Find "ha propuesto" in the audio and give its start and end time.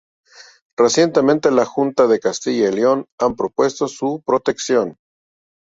3.19-3.87